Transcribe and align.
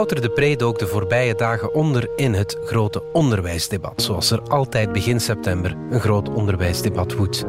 Wouter 0.00 0.20
de 0.20 0.30
Pre 0.30 0.56
dook 0.56 0.78
de 0.78 0.86
voorbije 0.86 1.34
dagen 1.34 1.74
onder 1.74 2.08
in 2.16 2.34
het 2.34 2.58
grote 2.64 3.02
onderwijsdebat, 3.12 4.02
zoals 4.02 4.30
er 4.30 4.42
altijd 4.42 4.92
begin 4.92 5.20
september 5.20 5.76
een 5.90 6.00
groot 6.00 6.28
onderwijsdebat 6.28 7.14
woedt. 7.14 7.44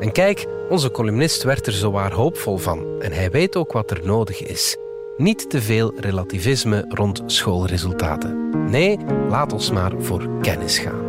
En 0.00 0.12
kijk, 0.12 0.46
onze 0.68 0.90
columnist 0.90 1.42
werd 1.42 1.66
er 1.66 1.72
zowaar 1.72 2.12
hoopvol 2.12 2.56
van 2.56 3.00
en 3.00 3.12
hij 3.12 3.30
weet 3.30 3.56
ook 3.56 3.72
wat 3.72 3.90
er 3.90 4.00
nodig 4.04 4.42
is. 4.42 4.76
Niet 5.16 5.50
te 5.50 5.62
veel 5.62 5.92
relativisme 5.96 6.84
rond 6.88 7.22
schoolresultaten. 7.26 8.50
Nee, 8.70 8.98
laat 9.28 9.52
ons 9.52 9.70
maar 9.70 9.92
voor 9.98 10.28
kennis 10.40 10.78
gaan. 10.78 11.08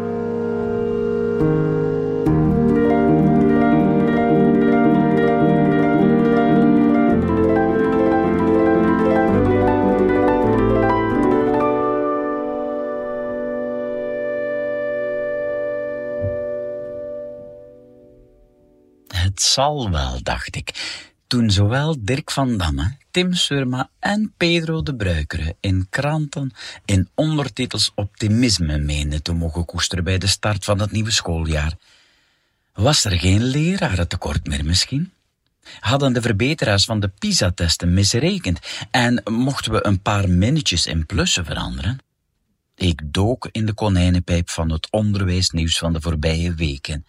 Het 19.31 19.41
zal 19.41 19.89
wel, 19.89 20.23
dacht 20.23 20.55
ik, 20.55 20.99
toen 21.27 21.51
zowel 21.51 21.95
Dirk 21.99 22.31
van 22.31 22.57
Damme, 22.57 22.97
Tim 23.11 23.33
Surma 23.33 23.89
en 23.99 24.33
Pedro 24.37 24.83
de 24.83 24.95
Bruikere 24.95 25.55
in 25.59 25.87
kranten 25.89 26.51
in 26.85 27.09
ondertitels 27.15 27.91
optimisme 27.95 28.77
meenden 28.77 29.23
te 29.23 29.33
mogen 29.33 29.65
koesteren 29.65 30.03
bij 30.03 30.17
de 30.17 30.27
start 30.27 30.65
van 30.65 30.79
het 30.79 30.91
nieuwe 30.91 31.11
schooljaar. 31.11 31.73
Was 32.73 33.05
er 33.05 33.19
geen 33.19 33.43
lerarentekort 33.43 34.47
meer 34.47 34.65
misschien? 34.65 35.11
Hadden 35.79 36.13
de 36.13 36.21
verbeteraars 36.21 36.85
van 36.85 36.99
de 36.99 37.07
PISA-testen 37.07 37.93
misrekend 37.93 38.59
en 38.89 39.21
mochten 39.23 39.71
we 39.71 39.85
een 39.85 40.01
paar 40.01 40.29
minnetjes 40.29 40.85
in 40.85 41.05
plussen 41.05 41.45
veranderen? 41.45 41.97
Ik 42.75 43.01
dook 43.05 43.49
in 43.51 43.65
de 43.65 43.73
konijnenpijp 43.73 44.49
van 44.49 44.71
het 44.71 44.87
onderwijsnieuws 44.89 45.77
van 45.77 45.93
de 45.93 46.01
voorbije 46.01 46.53
weken. 46.53 47.05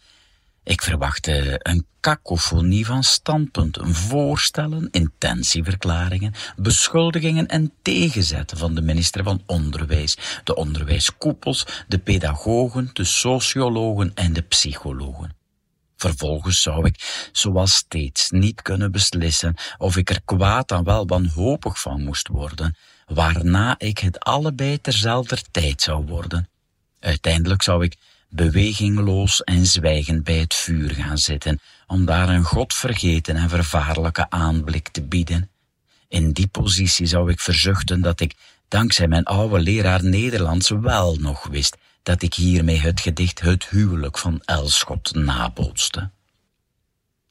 Ik 0.65 0.83
verwachtte 0.83 1.61
een 1.63 1.87
kakofonie 2.01 2.87
van 2.87 3.03
standpunten, 3.03 3.95
voorstellen, 3.95 4.89
intentieverklaringen, 4.91 6.35
beschuldigingen 6.57 7.47
en 7.47 7.73
tegenzetten 7.83 8.59
van 8.59 8.75
de 8.75 8.83
minister 8.83 9.25
van 9.25 9.43
Onderwijs, 9.47 10.17
de 10.45 10.55
onderwijskoepels, 10.55 11.67
de 11.89 11.99
pedagogen, 11.99 12.91
de 12.93 13.05
sociologen 13.05 14.11
en 14.15 14.33
de 14.33 14.43
psychologen. 14.43 15.37
Vervolgens 15.97 16.63
zou 16.63 16.87
ik, 16.87 17.29
zoals 17.33 17.75
steeds, 17.75 18.31
niet 18.31 18.63
kunnen 18.63 18.93
beslissen 18.93 19.55
of 19.79 19.97
ik 19.97 20.11
er 20.11 20.23
kwaad 20.25 20.69
dan 20.69 20.85
wel 20.85 21.07
wanhopig 21.07 21.81
van 21.81 22.05
moest 22.05 22.29
worden, 22.29 22.77
waarna 23.07 23.75
ik 23.79 23.99
het 23.99 24.21
allebei 24.21 24.81
terzelfde 24.81 25.39
tijd 25.51 25.83
zou 25.83 26.07
worden. 26.07 26.49
Uiteindelijk 27.01 27.63
zou 27.63 27.85
ik 27.85 27.97
bewegingloos 28.33 29.43
en 29.43 29.67
zwijgend 29.67 30.25
bij 30.25 30.39
het 30.39 30.55
vuur 30.55 30.91
gaan 30.91 31.19
zitten, 31.19 31.61
om 31.87 32.05
daar 32.05 32.29
een 32.29 32.45
godvergeten 32.45 33.37
en 33.37 33.49
vervaarlijke 33.49 34.31
aanblik 34.31 34.89
te 34.89 35.03
bieden. 35.03 35.51
In 36.09 36.33
die 36.33 36.47
positie 36.47 37.07
zou 37.07 37.31
ik 37.31 37.41
verzuchten 37.41 38.01
dat 38.01 38.21
ik, 38.21 38.35
dankzij 38.69 39.09
mijn 39.09 39.25
oude 39.25 39.61
leraar 39.61 40.05
Nederlands, 40.05 40.69
wel 40.69 41.17
nog 41.17 41.47
wist 41.47 41.77
dat 42.03 42.23
ik 42.23 42.35
hiermee 42.35 42.81
het 42.81 43.01
gedicht 43.01 43.41
Het 43.41 43.69
huwelijk 43.69 44.19
van 44.19 44.41
Elschot 44.45 45.15
nabootste. 45.15 46.11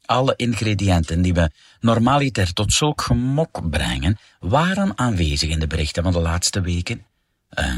Alle 0.06 0.34
ingrediënten 0.36 1.22
die 1.22 1.34
we 1.34 1.52
normaliter 1.80 2.54
tot 2.54 2.74
zulk 2.74 3.02
gemok 3.02 3.70
brengen, 3.70 4.18
waren 4.40 4.98
aanwezig 4.98 5.50
in 5.50 5.60
de 5.60 5.68
berichten 5.68 6.04
van 6.04 6.12
de 6.12 6.20
laatste 6.20 6.62
weken. 6.62 7.06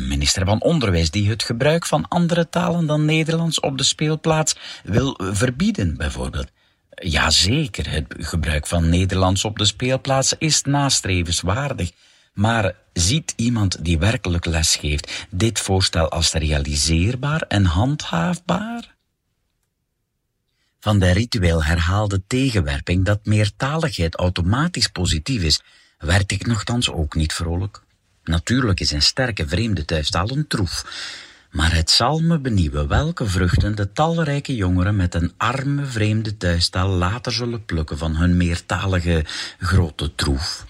Minister 0.02 0.46
van 0.46 0.62
Onderwijs 0.62 1.12
die 1.12 1.30
het 1.30 1.44
gebruik 1.44 1.86
van 1.86 2.08
andere 2.08 2.50
talen 2.50 2.86
dan 2.86 3.06
Nederlands 3.06 3.60
op 3.60 3.78
de 3.78 3.84
speelplaats 3.84 4.56
wil 4.84 5.20
verbieden, 5.24 5.98
bijvoorbeeld. 5.98 6.48
Jazeker, 6.96 7.92
het 7.92 8.06
gebruik 8.18 8.68
van 8.68 8.90
Nederlands 8.90 9.46
op 9.46 9.58
de 9.58 9.66
speelplaats 9.66 10.36
is 10.38 10.62
nastrevenswaardig. 10.62 11.92
Maar 12.34 12.76
ziet 12.94 13.34
iemand 13.36 13.86
die 13.86 14.00
werkelijk 14.00 14.46
les 14.46 14.76
geeft 14.76 15.26
dit 15.30 15.60
voorstel 15.60 16.10
als 16.10 16.32
realiseerbaar 16.34 17.42
en 17.42 17.66
handhaafbaar? 17.66 18.96
Van 20.80 21.00
de 21.00 21.12
ritueel 21.12 21.64
herhaalde 21.64 22.24
tegenwerping 22.28 23.06
dat 23.06 23.26
meertaligheid 23.26 24.16
automatisch 24.16 24.88
positief 24.88 25.42
is, 25.42 25.62
werd 25.98 26.32
ik 26.32 26.46
nogthans 26.46 26.92
ook 26.92 27.16
niet 27.16 27.34
vrolijk. 27.34 27.84
Natuurlijk 28.24 28.80
is 28.80 28.92
een 28.92 29.02
sterke 29.02 29.48
vreemde 29.48 29.86
thuistaal 29.86 30.30
een 30.30 30.48
troef, 30.48 30.86
maar 31.52 31.74
het 31.74 31.90
zal 31.90 32.20
me 32.20 32.40
benieuwen 32.40 32.88
welke 32.88 33.26
vruchten 33.26 33.76
de 33.76 33.92
talrijke 33.92 34.56
jongeren 34.56 34.96
met 34.96 35.14
een 35.14 35.34
arme 35.38 35.86
vreemde 35.86 36.38
thuistaal 36.38 36.90
later 36.90 37.32
zullen 37.32 37.66
plukken 37.66 37.98
van 37.98 38.16
hun 38.16 38.38
meertalige 38.38 39.26
grote 39.60 40.16
troef. 40.16 40.66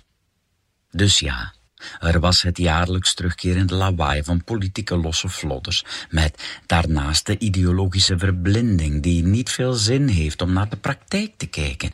Dus 0.91 1.19
ja, 1.19 1.53
er 1.99 2.19
was 2.19 2.41
het 2.41 2.57
jaarlijks 2.57 3.13
terugkerende 3.13 3.75
lawaai 3.75 4.23
van 4.23 4.43
politieke 4.43 4.97
losse 4.97 5.29
vlodders, 5.29 5.85
met 6.09 6.61
daarnaast 6.65 7.25
de 7.25 7.37
ideologische 7.37 8.17
verblinding 8.17 9.03
die 9.03 9.23
niet 9.23 9.49
veel 9.49 9.73
zin 9.73 10.07
heeft 10.07 10.41
om 10.41 10.53
naar 10.53 10.69
de 10.69 10.77
praktijk 10.77 11.33
te 11.37 11.45
kijken. 11.45 11.93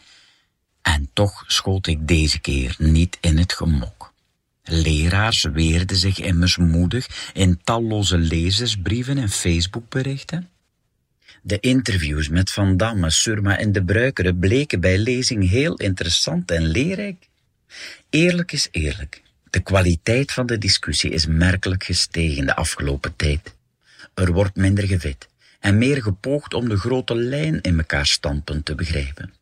En 0.81 1.09
toch 1.13 1.43
schoot 1.47 1.87
ik 1.87 2.07
deze 2.07 2.39
keer 2.39 2.75
niet 2.77 3.17
in 3.21 3.37
het 3.37 3.53
gemok. 3.53 3.98
Leraars 4.71 5.43
weerden 5.43 5.97
zich 5.97 6.19
immers 6.19 6.57
moedig 6.57 7.31
in 7.33 7.59
talloze 7.63 8.17
lezersbrieven 8.17 9.17
en 9.17 9.29
Facebookberichten. 9.29 10.49
De 11.41 11.59
interviews 11.59 12.29
met 12.29 12.51
Van 12.51 12.77
Damme, 12.77 13.09
Surma 13.09 13.57
en 13.57 13.71
de 13.71 13.83
Bruikere 13.83 14.35
bleken 14.35 14.79
bij 14.79 14.97
lezing 14.97 15.49
heel 15.49 15.75
interessant 15.75 16.51
en 16.51 16.67
leerrijk. 16.67 17.27
Eerlijk 18.09 18.51
is 18.51 18.67
eerlijk. 18.71 19.21
De 19.49 19.59
kwaliteit 19.59 20.31
van 20.31 20.45
de 20.45 20.57
discussie 20.57 21.11
is 21.11 21.25
merkelijk 21.25 21.83
gestegen 21.83 22.45
de 22.45 22.55
afgelopen 22.55 23.15
tijd. 23.15 23.55
Er 24.13 24.31
wordt 24.31 24.55
minder 24.55 24.87
gewit 24.87 25.27
en 25.59 25.77
meer 25.77 26.01
gepoogd 26.01 26.53
om 26.53 26.69
de 26.69 26.77
grote 26.77 27.15
lijn 27.15 27.61
in 27.61 27.77
elkaar 27.77 28.05
standpunt 28.05 28.65
te 28.65 28.75
begrijpen. 28.75 29.33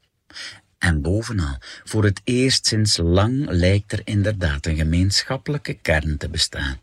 En 0.88 1.02
bovenal, 1.02 1.58
voor 1.84 2.04
het 2.04 2.22
eerst 2.24 2.66
sinds 2.66 2.98
lang 2.98 3.50
lijkt 3.50 3.92
er 3.92 4.02
inderdaad 4.04 4.66
een 4.66 4.76
gemeenschappelijke 4.76 5.74
kern 5.74 6.18
te 6.18 6.30
bestaan. 6.30 6.80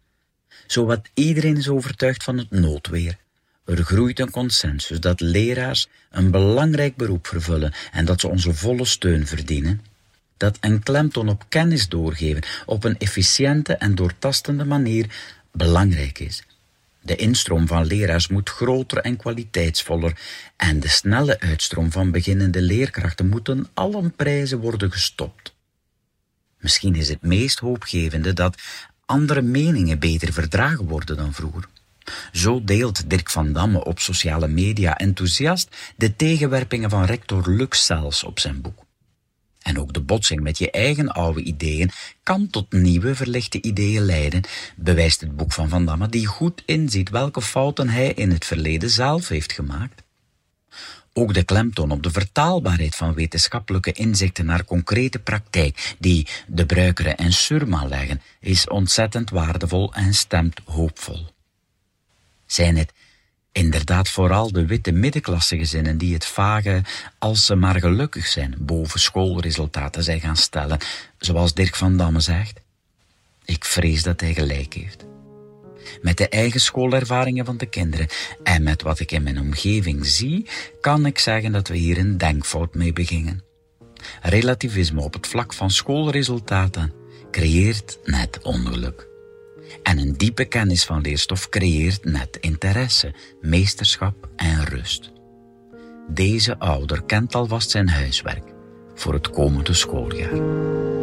Zowat 0.66 1.08
iedereen 1.14 1.56
is 1.56 1.68
overtuigd 1.68 2.22
van 2.22 2.38
het 2.38 2.50
noodweer. 2.50 3.16
Er 3.64 3.84
groeit 3.84 4.20
een 4.20 4.30
consensus 4.30 5.00
dat 5.00 5.20
leraars 5.20 5.88
een 6.10 6.30
belangrijk 6.30 6.96
beroep 6.96 7.26
vervullen 7.26 7.72
en 7.92 8.04
dat 8.04 8.20
ze 8.20 8.28
onze 8.28 8.54
volle 8.54 8.84
steun 8.84 9.26
verdienen. 9.26 9.82
Dat 10.36 10.56
een 10.60 10.82
klemtoon 10.82 11.28
op 11.28 11.44
kennis 11.48 11.88
doorgeven 11.88 12.42
op 12.66 12.84
een 12.84 12.98
efficiënte 12.98 13.74
en 13.74 13.94
doortastende 13.94 14.64
manier 14.64 15.06
belangrijk 15.52 16.18
is. 16.18 16.42
De 17.04 17.16
instroom 17.16 17.66
van 17.66 17.86
leraars 17.86 18.28
moet 18.28 18.48
groter 18.48 18.98
en 18.98 19.16
kwaliteitsvoller 19.16 20.18
en 20.56 20.80
de 20.80 20.88
snelle 20.88 21.40
uitstroom 21.40 21.92
van 21.92 22.10
beginnende 22.10 22.62
leerkrachten 22.62 23.28
moet 23.28 23.44
ten 23.44 23.66
allen 23.74 24.14
prijzen 24.16 24.58
worden 24.58 24.92
gestopt. 24.92 25.54
Misschien 26.58 26.94
is 26.94 27.08
het 27.08 27.22
meest 27.22 27.58
hoopgevende 27.58 28.32
dat 28.32 28.62
andere 29.06 29.42
meningen 29.42 29.98
beter 29.98 30.32
verdragen 30.32 30.84
worden 30.84 31.16
dan 31.16 31.32
vroeger. 31.32 31.68
Zo 32.32 32.64
deelt 32.64 33.10
Dirk 33.10 33.30
van 33.30 33.52
Damme 33.52 33.84
op 33.84 33.98
sociale 33.98 34.48
media 34.48 34.96
enthousiast 34.96 35.76
de 35.96 36.16
tegenwerpingen 36.16 36.90
van 36.90 37.04
rector 37.04 37.50
Lux 37.50 37.86
zelfs 37.86 38.24
op 38.24 38.38
zijn 38.38 38.60
boek. 38.60 38.83
En 39.64 39.80
ook 39.80 39.92
de 39.92 40.00
botsing 40.00 40.40
met 40.40 40.58
je 40.58 40.70
eigen 40.70 41.08
oude 41.08 41.42
ideeën 41.42 41.90
kan 42.22 42.50
tot 42.50 42.72
nieuwe 42.72 43.14
verlichte 43.14 43.62
ideeën 43.62 44.02
leiden, 44.02 44.42
bewijst 44.76 45.20
het 45.20 45.36
boek 45.36 45.52
van 45.52 45.68
Van 45.68 45.84
Damme, 45.84 46.08
die 46.08 46.26
goed 46.26 46.62
inziet 46.66 47.10
welke 47.10 47.42
fouten 47.42 47.88
hij 47.88 48.12
in 48.12 48.30
het 48.30 48.44
verleden 48.44 48.90
zelf 48.90 49.28
heeft 49.28 49.52
gemaakt. 49.52 50.02
Ook 51.12 51.34
de 51.34 51.44
klemtoon 51.44 51.90
op 51.90 52.02
de 52.02 52.10
vertaalbaarheid 52.10 52.94
van 52.94 53.14
wetenschappelijke 53.14 53.92
inzichten 53.92 54.46
naar 54.46 54.64
concrete 54.64 55.18
praktijk, 55.18 55.94
die 55.98 56.26
de 56.46 56.66
Bruikere 56.66 57.10
en 57.14 57.32
Surma 57.32 57.86
leggen, 57.86 58.22
is 58.40 58.68
ontzettend 58.68 59.30
waardevol 59.30 59.92
en 59.92 60.14
stemt 60.14 60.60
hoopvol. 60.64 61.26
Zijn 62.46 62.76
het 62.76 62.92
Inderdaad, 63.54 64.08
vooral 64.08 64.52
de 64.52 64.66
witte 64.66 64.92
middenklassegezinnen 64.92 65.98
die 65.98 66.14
het 66.14 66.26
vage, 66.26 66.82
als 67.18 67.46
ze 67.46 67.54
maar 67.54 67.80
gelukkig 67.80 68.26
zijn, 68.26 68.54
boven 68.58 69.00
schoolresultaten 69.00 70.02
zijn 70.02 70.20
gaan 70.20 70.36
stellen, 70.36 70.78
zoals 71.18 71.54
Dirk 71.54 71.76
van 71.76 71.96
Damme 71.96 72.20
zegt. 72.20 72.60
Ik 73.44 73.64
vrees 73.64 74.02
dat 74.02 74.20
hij 74.20 74.34
gelijk 74.34 74.74
heeft. 74.74 75.04
Met 76.02 76.16
de 76.16 76.28
eigen 76.28 76.60
schoolervaringen 76.60 77.44
van 77.44 77.56
de 77.56 77.66
kinderen 77.66 78.08
en 78.42 78.62
met 78.62 78.82
wat 78.82 79.00
ik 79.00 79.12
in 79.12 79.22
mijn 79.22 79.40
omgeving 79.40 80.06
zie, 80.06 80.48
kan 80.80 81.06
ik 81.06 81.18
zeggen 81.18 81.52
dat 81.52 81.68
we 81.68 81.76
hier 81.76 81.98
een 81.98 82.18
denkfout 82.18 82.74
mee 82.74 82.92
begingen. 82.92 83.42
Relativisme 84.22 85.00
op 85.00 85.12
het 85.12 85.26
vlak 85.26 85.52
van 85.52 85.70
schoolresultaten 85.70 86.92
creëert 87.30 87.98
net 88.04 88.42
ongeluk. 88.42 89.12
En 89.82 89.98
een 89.98 90.12
diepe 90.16 90.44
kennis 90.44 90.84
van 90.84 91.00
leerstof 91.00 91.48
creëert 91.48 92.04
net 92.04 92.36
interesse, 92.40 93.14
meesterschap 93.40 94.28
en 94.36 94.64
rust. 94.64 95.12
Deze 96.08 96.58
ouder 96.58 97.02
kent 97.02 97.34
alvast 97.34 97.70
zijn 97.70 97.88
huiswerk 97.88 98.52
voor 98.94 99.12
het 99.12 99.30
komende 99.30 99.74
schooljaar. 99.74 100.93